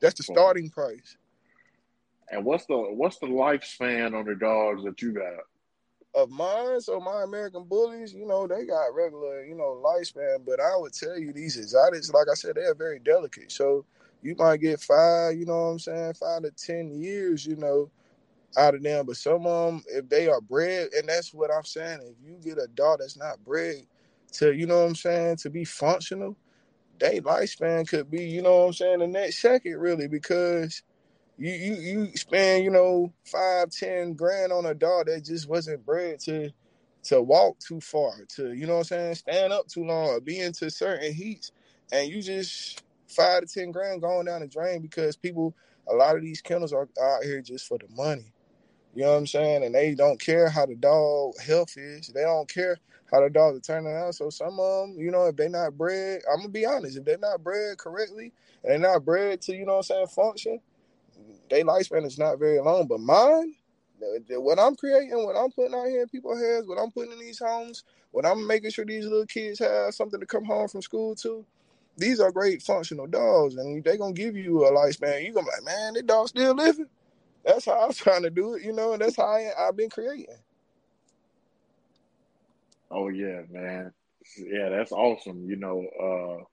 [0.00, 1.16] That's the starting price.
[2.30, 5.44] And what's the what's the lifespan on the dogs that you got?
[6.14, 10.44] Of mine, so my American bullies, you know, they got regular, you know, lifespan.
[10.44, 13.50] But I would tell you these exotics, like I said, they are very delicate.
[13.50, 13.86] So
[14.22, 17.90] you might get five, you know what I'm saying, five to ten years, you know,
[18.56, 19.06] out of them.
[19.06, 22.36] But some of them, if they are bred, and that's what I'm saying, if you
[22.42, 23.86] get a dog that's not bred
[24.34, 26.36] to, you know what I'm saying, to be functional,
[26.98, 30.82] they lifespan could be, you know what I'm saying, the next second really, because
[31.38, 35.84] you you you spend, you know, five, ten grand on a dog that just wasn't
[35.84, 36.50] bred to
[37.04, 40.38] to walk too far, to, you know what I'm saying, stand up too long, be
[40.40, 41.52] into certain heats,
[41.92, 42.82] and you just
[43.12, 45.54] five to ten grand going down the drain because people,
[45.88, 48.32] a lot of these kennels are out here just for the money.
[48.94, 49.64] You know what I'm saying?
[49.64, 52.08] And they don't care how the dog health is.
[52.08, 52.78] They don't care
[53.10, 54.14] how the dogs are turning out.
[54.14, 57.04] So some of them, you know, if they're not bred, I'm gonna be honest, if
[57.04, 60.60] they're not bred correctly and they're not bred to, you know what I'm saying, function,
[61.50, 62.86] their lifespan is not very long.
[62.86, 63.54] But mine,
[64.30, 67.18] what I'm creating, what I'm putting out here in people's heads, what I'm putting in
[67.18, 70.82] these homes, what I'm making sure these little kids have something to come home from
[70.82, 71.44] school to,
[71.96, 75.24] these are great functional dogs, and they're gonna give you a lifespan.
[75.24, 76.86] You gonna be like, man, this dog still living.
[77.44, 79.90] That's how I'm trying to do it, you know, and that's how I, I've been
[79.90, 80.26] creating.
[82.90, 83.92] Oh yeah, man.
[84.38, 85.46] Yeah, that's awesome.
[85.48, 86.44] You know, uh,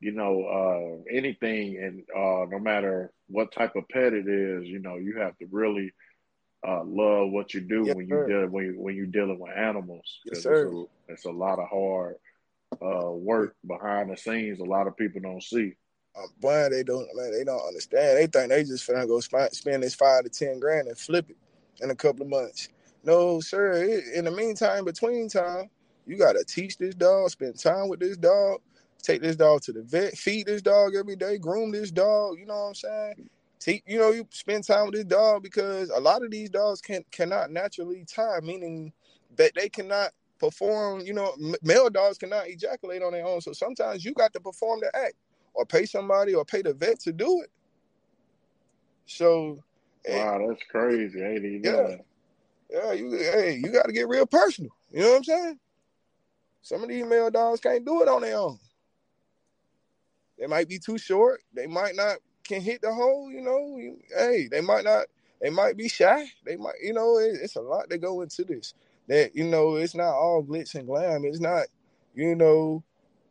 [0.00, 4.78] you know, uh, anything and uh, no matter what type of pet it is, you
[4.78, 5.92] know, you have to really
[6.66, 9.56] uh, love what you do yes, when you deal when you, when you're dealing with
[9.56, 10.20] animals.
[10.26, 10.66] Yes, sir.
[10.66, 12.16] It's a, it's a lot of hard
[12.82, 15.74] uh, work behind the scenes a lot of people don't see.
[16.16, 18.18] Um, boy, they don't man, they don't understand.
[18.18, 21.30] They think they just finna go spend, spend this five to ten grand and flip
[21.30, 21.36] it
[21.82, 22.68] in a couple of months.
[23.02, 24.00] No, sir.
[24.14, 25.70] In the meantime, between time,
[26.06, 28.60] you gotta teach this dog, spend time with this dog,
[29.02, 32.38] take this dog to the vet, feed this dog every day, groom this dog.
[32.38, 33.28] You know what I'm saying?
[33.58, 36.80] Teach, you know, you spend time with this dog because a lot of these dogs
[36.80, 38.92] can cannot naturally tie, meaning
[39.36, 43.40] that they cannot perform, you know, male dogs cannot ejaculate on their own.
[43.40, 45.14] So sometimes you got to perform the act
[45.54, 47.50] or pay somebody or pay the vet to do it.
[49.06, 49.62] So
[50.06, 51.20] eh, Wow, hey, that's crazy.
[51.20, 51.96] Hey, yeah.
[52.70, 54.70] Yeah, you hey, you gotta get real personal.
[54.90, 55.58] You know what I'm saying?
[56.62, 58.58] Some of these male dogs can't do it on their own.
[60.38, 61.42] They might be too short.
[61.54, 63.96] They might not can hit the hole, you know.
[64.16, 65.06] Hey, they might not
[65.40, 66.26] they might be shy.
[66.44, 68.74] They might, you know, it, it's a lot to go into this
[69.08, 71.24] that you know it's not all glitz and glam.
[71.24, 71.66] It's not,
[72.14, 72.82] you know,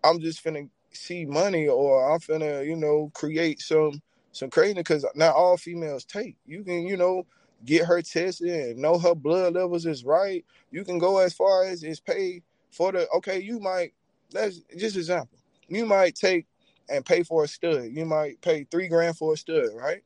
[0.04, 5.06] I'm just finna see money or I'm finna, you know, create some some crazy because
[5.16, 6.36] not all females take.
[6.46, 7.26] You can, you know,
[7.66, 10.46] get her tested and know her blood levels is right.
[10.72, 13.94] You can go as far as is paid for the okay, you might
[14.32, 15.38] that's just example.
[15.68, 16.48] You might take
[16.90, 17.86] and pay for a stud.
[17.92, 20.04] You might pay three grand for a stud, right?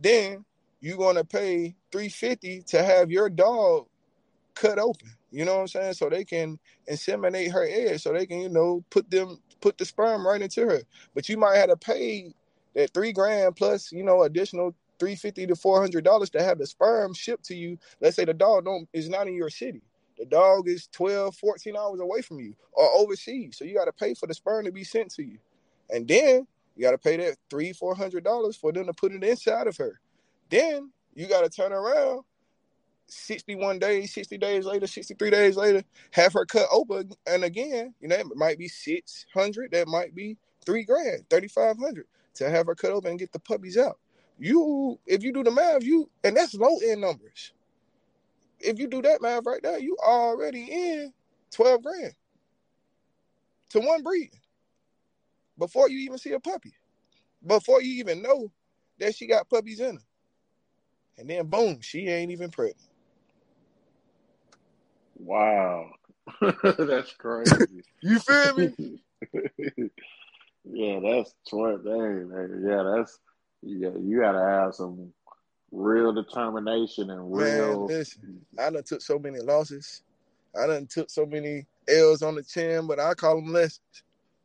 [0.00, 0.44] Then
[0.80, 3.86] you're gonna pay 350 to have your dog
[4.56, 5.10] cut open.
[5.32, 5.94] You know what I'm saying?
[5.94, 9.86] So they can inseminate her eggs, so they can, you know, put them put the
[9.86, 10.82] sperm right into her.
[11.14, 12.34] But you might have to pay
[12.76, 17.14] that three grand plus, you know, additional 350 to 400 dollars to have the sperm
[17.14, 17.78] shipped to you.
[18.02, 19.82] Let's say the dog don't is not in your city.
[20.18, 23.58] The dog is 12, 14 hours away from you or overseas.
[23.58, 25.38] So you got to pay for the sperm to be sent to you.
[25.90, 29.12] And then you got to pay that three, four hundred dollars for them to put
[29.12, 30.00] it inside of her.
[30.50, 32.22] Then you got to turn around
[33.08, 37.10] 61 days, 60 days later, 63 days later, have her cut open.
[37.26, 42.50] And again, you know, it might be 600, that might be three grand, 3,500 to
[42.50, 43.98] have her cut open and get the puppies out.
[44.38, 47.52] You, if you do the math, you, and that's low end numbers.
[48.60, 51.12] If you do that math right there, you already in
[51.52, 52.12] 12 grand
[53.70, 54.30] to one breed
[55.58, 56.74] before you even see a puppy,
[57.46, 58.50] before you even know
[58.98, 60.02] that she got puppies in her.
[61.18, 62.85] And then boom, she ain't even pregnant.
[65.18, 65.90] Wow.
[66.40, 67.82] that's crazy.
[68.00, 68.74] you feel me?
[70.64, 71.84] yeah, that's twenty.
[71.84, 73.18] Dang, yeah, that's
[73.62, 73.90] yeah.
[73.98, 75.12] You gotta have some
[75.70, 77.86] real determination and real.
[77.86, 80.02] Man, listen, I done took so many losses.
[80.60, 84.02] I done took so many L's on the chin, but I call them lessons.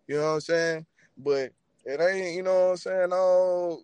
[0.08, 0.86] You know what I'm saying?
[1.18, 1.52] But
[1.86, 3.84] it ain't, you know what I'm saying, all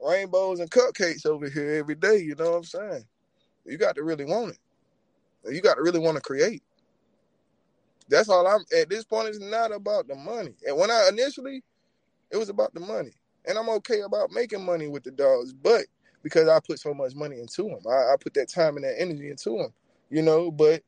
[0.00, 2.18] rainbows and cupcakes over here every day.
[2.18, 3.04] You know what I'm saying?
[3.66, 4.58] You got to really want it.
[5.46, 6.62] You got to really want to create.
[8.08, 9.28] That's all I'm at this point.
[9.28, 10.54] It's not about the money.
[10.66, 11.60] And when I initially,
[12.32, 13.14] It was about the money,
[13.46, 15.86] and I'm okay about making money with the dogs, but
[16.24, 19.00] because I put so much money into them, I, I put that time and that
[19.00, 19.74] energy into them,
[20.10, 20.52] you know.
[20.52, 20.84] But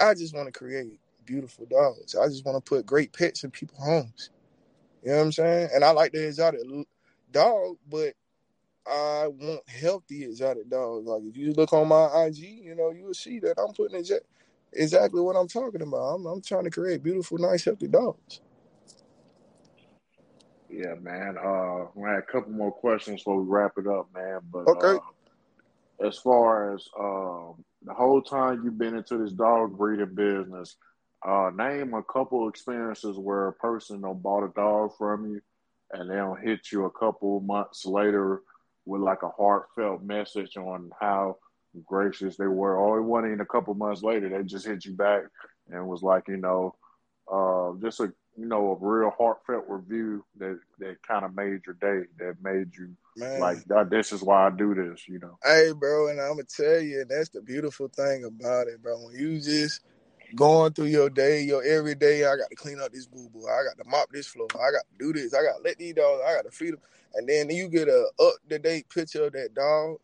[0.00, 2.16] I just want to create beautiful dogs.
[2.16, 4.30] I just want to put great pets in people's homes.
[5.04, 5.70] You know what I'm saying?
[5.74, 6.60] And I like the exotic
[7.32, 8.14] dog, but
[8.88, 11.06] I want healthy exotic dogs.
[11.06, 14.02] Like if you look on my IG, you know, you will see that I'm putting
[14.72, 16.14] exactly what I'm talking about.
[16.14, 18.40] I'm, I'm trying to create beautiful, nice, healthy dogs.
[20.70, 21.36] Yeah, man.
[21.38, 24.40] Uh, we had a couple more questions before we wrap it up, man.
[24.50, 24.98] But okay.
[24.98, 30.76] Uh, as far as um, the whole time you've been into this dog breeding business,
[31.26, 35.40] uh, name a couple experiences where a person bought a dog from you,
[35.92, 38.42] and they don't hit you a couple months later
[38.88, 41.36] with like a heartfelt message on how
[41.86, 42.76] gracious they were.
[42.76, 45.22] Or it wasn't even a couple months later, they just hit you back
[45.70, 46.74] and was like, you know,
[47.30, 51.76] uh, just a you know a real heartfelt review that that kind of made your
[51.80, 53.62] day, that made you Man.
[53.68, 55.38] like, this is why I do this, you know.
[55.44, 58.96] Hey, bro, and I'm gonna tell you, that's the beautiful thing about it, bro.
[59.04, 59.82] When you just
[60.34, 62.24] going through your day, your every day.
[62.24, 63.46] I got to clean up this boo boo.
[63.46, 64.48] I got to mop this floor.
[64.54, 65.34] I got to do this.
[65.34, 66.22] I got to let these dogs.
[66.26, 66.80] I got to feed them.
[67.14, 69.98] And then you get a up to date picture of that dog,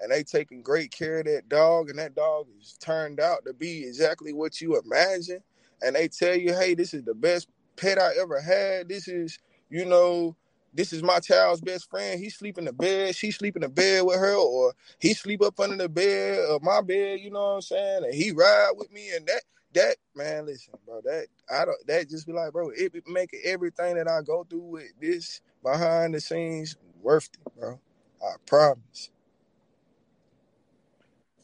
[0.00, 3.52] and they taking great care of that dog, and that dog is turned out to
[3.52, 5.42] be exactly what you imagine.
[5.82, 8.88] And they tell you, hey, this is the best pet I ever had.
[8.88, 9.38] This is,
[9.70, 10.36] you know,
[10.74, 12.20] this is my child's best friend.
[12.20, 13.16] He sleep in the bed.
[13.16, 16.62] She sleep in the bed with her, or he sleep up under the bed of
[16.62, 17.20] my bed.
[17.20, 18.04] You know what I'm saying?
[18.04, 19.42] And he ride with me, and that
[19.76, 23.96] that man, listen, bro, that I don't that just be like, bro, it make everything
[23.96, 27.78] that I go through with this behind the scenes worth it, bro.
[28.22, 29.10] I promise.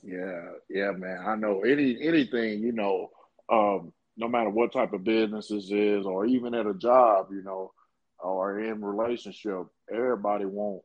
[0.03, 1.23] Yeah, yeah, man.
[1.25, 3.11] I know any anything, you know,
[3.49, 7.42] um, no matter what type of business this is, or even at a job, you
[7.42, 7.73] know,
[8.18, 10.83] or in relationship, everybody want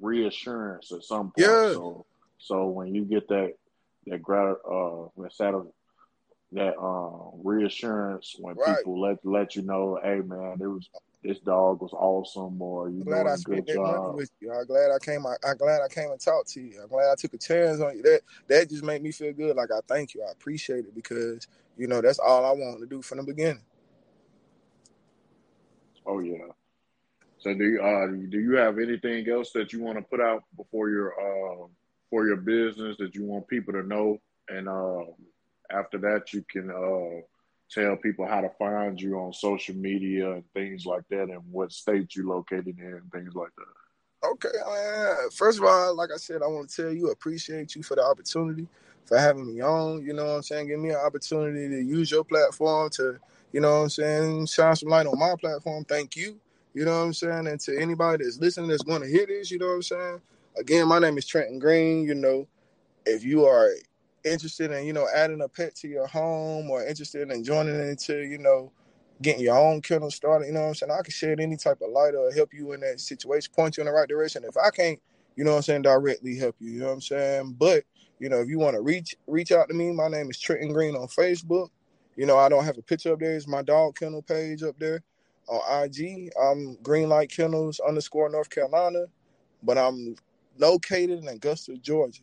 [0.00, 1.38] reassurance at some point.
[1.38, 1.72] Yeah.
[1.72, 2.06] So,
[2.38, 3.54] so when you get that
[4.06, 5.32] that grat uh that
[6.58, 8.78] uh, reassurance when right.
[8.78, 10.88] people let let you know, hey man, it was
[11.22, 14.16] this dog was awesome, or you doing a good job.
[14.16, 14.52] With you.
[14.52, 15.26] I'm glad I came.
[15.26, 16.80] I, am glad I came and talked to you.
[16.82, 18.02] I'm glad I took a chance on you.
[18.02, 19.56] That that just made me feel good.
[19.56, 20.24] Like I thank you.
[20.26, 23.62] I appreciate it because you know that's all I wanted to do from the beginning.
[26.06, 26.46] Oh yeah.
[27.38, 30.44] So do you uh, do you have anything else that you want to put out
[30.56, 31.66] before your uh,
[32.08, 35.04] for your business that you want people to know and uh,
[35.72, 37.20] after that, you can uh,
[37.70, 41.72] tell people how to find you on social media and things like that, and what
[41.72, 44.28] state you're located in, and things like that.
[44.28, 45.30] Okay, man.
[45.30, 48.04] First of all, like I said, I want to tell you, appreciate you for the
[48.04, 48.66] opportunity,
[49.06, 50.04] for having me on.
[50.04, 50.68] You know what I'm saying?
[50.68, 53.18] Give me an opportunity to use your platform to,
[53.52, 55.84] you know what I'm saying, shine some light on my platform.
[55.84, 56.38] Thank you.
[56.74, 57.46] You know what I'm saying?
[57.46, 60.20] And to anybody that's listening that's going to hear this, you know what I'm saying?
[60.58, 62.04] Again, my name is Trenton Greene.
[62.04, 62.46] You know,
[63.06, 63.70] if you are
[64.24, 68.22] interested in you know adding a pet to your home or interested in joining into
[68.26, 68.72] you know
[69.22, 70.92] getting your own kennel started you know what i'm saying?
[70.92, 73.82] I can shed any type of light or help you in that situation point you
[73.82, 74.44] in the right direction.
[74.44, 75.00] If i can't
[75.36, 77.56] you know what i'm saying directly help you you know what i'm saying?
[77.58, 77.84] But
[78.18, 80.72] you know if you want to reach reach out to me my name is trenton
[80.72, 81.70] greene on facebook.
[82.16, 83.36] You know i don't have a picture up there.
[83.36, 85.02] It's my dog kennel page up there
[85.48, 89.04] on ig i'm greene light kennels underscore north carolina
[89.62, 90.16] but i'm
[90.58, 92.22] located in augusta georgia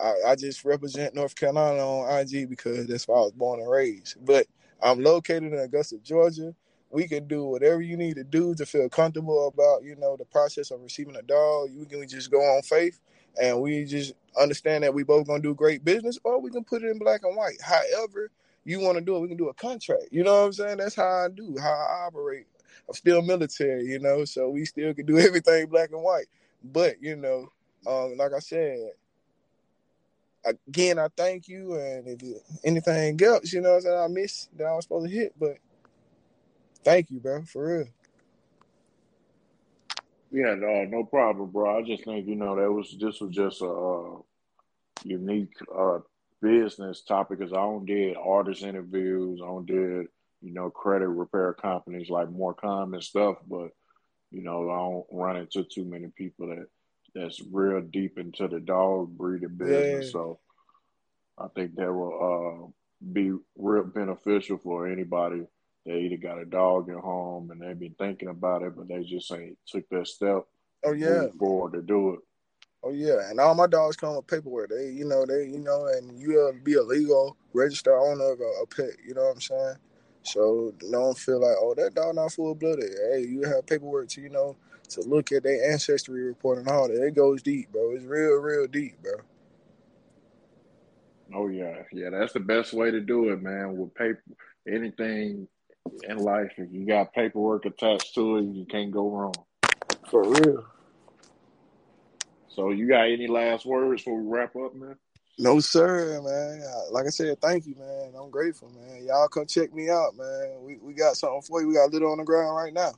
[0.00, 3.70] I, I, just represent North Carolina on IG because that's where I was born and
[3.70, 4.24] raised.
[4.24, 4.46] But
[4.82, 6.54] I'm located in Augusta, Georgia.
[6.90, 10.24] We can do whatever you need to do to feel comfortable about, you know, the
[10.26, 11.70] process of receiving a dog.
[11.72, 13.00] You can just go on faith
[13.40, 16.82] and we just understand that we both gonna do great business, or we can put
[16.82, 17.60] it in black and white.
[17.62, 18.30] However,
[18.64, 20.04] you want to do it, we can do a contract.
[20.10, 20.76] You know what I'm saying?
[20.78, 22.46] That's how I do, how I operate.
[22.88, 26.26] I'm still military, you know, so we still can do everything black and white.
[26.64, 27.48] But, you know,
[27.86, 28.78] um, like I said,
[30.44, 31.74] again, I thank you.
[31.74, 35.34] And if anything else, you know, that I missed that I was supposed to hit,
[35.38, 35.56] but
[36.84, 37.88] thank you, bro, for real.
[40.30, 41.78] Yeah, no, no problem, bro.
[41.78, 44.16] I just think you know that was this was just a uh,
[45.04, 45.98] unique uh,
[46.40, 50.06] business topic because I don't did artist interviews, I don't did
[50.40, 53.68] you know credit repair companies like more common stuff, but
[54.30, 56.66] you know I don't run into too many people that
[57.14, 60.06] that's real deep into the dog breeding business.
[60.06, 60.12] Yeah.
[60.12, 60.38] So
[61.38, 62.70] I think that will uh,
[63.12, 65.46] be real beneficial for anybody
[65.86, 69.02] that either got a dog at home and they've been thinking about it, but they
[69.02, 70.44] just ain't took that step.
[70.84, 72.20] Oh yeah, forward to do it.
[72.84, 74.70] Oh yeah, and all my dogs come with paperwork.
[74.70, 78.62] They, you know, they, you know, and you'll be a legal registered owner of a,
[78.62, 78.96] a pet.
[79.06, 79.76] You know what I'm saying?
[80.22, 82.90] So don't feel like, oh, that dog not full blooded.
[83.12, 84.56] Hey, you have paperwork to, you know,
[84.94, 87.02] to look at their ancestry report and all that.
[87.02, 87.94] It goes deep, bro.
[87.94, 89.14] It's real, real deep, bro.
[91.34, 92.10] Oh yeah, yeah.
[92.10, 93.76] That's the best way to do it, man.
[93.76, 94.22] With paper,
[94.68, 95.48] anything
[96.08, 99.34] in life, if you got paperwork attached to it, you can't go wrong.
[100.10, 100.64] For real.
[102.48, 104.96] So, you got any last words before we wrap up, man?
[105.38, 106.62] No, sir, man.
[106.90, 108.12] Like I said, thank you, man.
[108.14, 109.06] I'm grateful, man.
[109.06, 110.58] Y'all come check me out, man.
[110.62, 111.68] We we got something for you.
[111.68, 112.92] We got a little on the ground right now.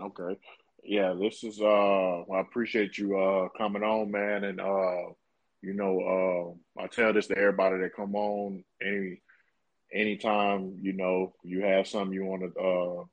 [0.00, 0.38] Okay.
[0.84, 5.12] Yeah, this is uh I appreciate you uh coming on, man, and uh
[5.62, 9.20] you know, uh I tell this to everybody that come on any
[9.92, 13.04] anytime, you know, you have something you want to uh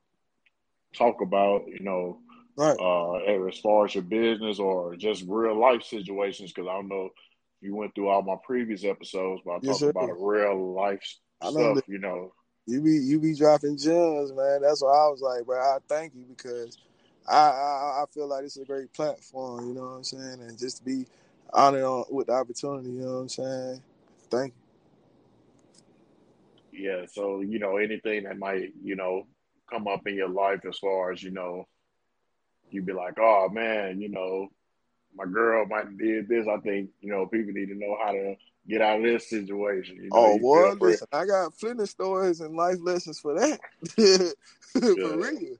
[0.96, 2.20] talk about, you know,
[2.56, 2.78] Right.
[2.78, 3.14] uh,
[3.48, 6.52] as far as your business or just real life situations.
[6.52, 7.12] Because I don't know if
[7.60, 9.90] you went through all my previous episodes, but I Yes, talk sir.
[9.90, 11.02] about real life
[11.42, 11.88] I know stuff.
[11.88, 12.32] You know,
[12.66, 14.62] you be you be dropping gems, man.
[14.62, 16.78] That's why I was like, bro, I thank you because
[17.28, 19.68] I I, I feel like it's a great platform.
[19.68, 20.40] You know what I'm saying?
[20.42, 21.06] And just to be
[21.52, 22.90] honored on, with the opportunity.
[22.90, 23.82] You know what I'm saying?
[24.30, 24.60] Thank you.
[26.72, 27.06] yeah.
[27.12, 29.26] So you know, anything that might you know
[29.70, 31.66] come up in your life as far as you know,
[32.70, 34.48] you'd be like, oh man, you know,
[35.14, 36.46] my girl might have did this.
[36.48, 38.34] I think you know people need to know how to
[38.68, 39.96] get out of this situation.
[39.96, 43.60] You know, Oh boy, listen, I got plenty stories and life lessons for that.
[44.76, 45.14] for Yeah.
[45.14, 45.56] real.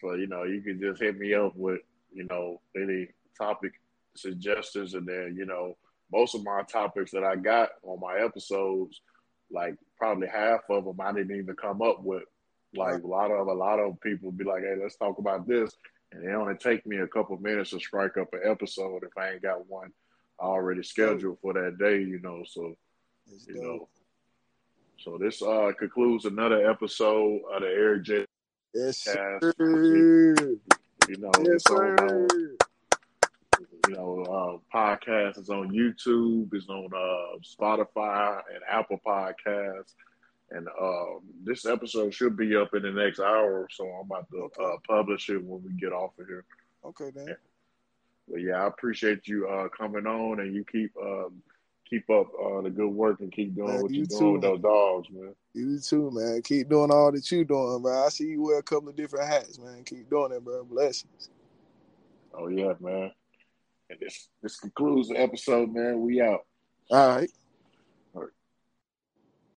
[0.00, 1.80] So you know, you can just hit me up with
[2.12, 3.72] you know any topic
[4.16, 5.76] suggestions, and then you know
[6.12, 9.00] most of my topics that I got on my episodes,
[9.50, 12.24] like probably half of them I didn't even come up with.
[12.74, 13.02] Like Right.
[13.02, 15.70] a lot of a lot of people be like, "Hey, let's talk about this,"
[16.12, 19.32] and it only take me a couple minutes to strike up an episode if I
[19.32, 19.92] ain't got one
[20.38, 21.98] already scheduled for that day.
[22.02, 22.76] You know, so
[23.32, 23.62] It's you dope.
[23.64, 23.88] know.
[24.98, 28.24] So this uh concludes another episode of the Eric J.
[28.74, 29.16] Yes, Cast.
[29.42, 29.54] sir.
[31.08, 32.26] You know, Yes, it's on sir.
[32.28, 32.28] uh,
[33.88, 39.94] you know, uh, podcast is on YouTube, it's on uh, Spotify and Apple Podcasts.
[40.52, 44.28] And um, this episode should be up in the next hour, or so I'm about
[44.30, 46.44] to uh, publish it when we get off of here.
[46.84, 47.36] Okay, then.
[48.28, 51.42] But yeah, I appreciate you uh, coming on, and you keep um,
[51.88, 54.42] keep up uh, the good work and keep doing Man, what you you're doing with
[54.42, 55.34] those dogs, man.
[55.52, 56.40] You too, man.
[56.42, 58.06] Keep doing all that you're doing, bro.
[58.06, 59.82] I see you wear a couple of different hats, man.
[59.84, 60.64] Keep doing it, bro.
[60.64, 61.30] Blessings.
[62.32, 63.10] Oh yeah, man.
[63.90, 66.00] And this this concludes the episode, man.
[66.00, 66.46] We out.
[66.90, 67.30] All right.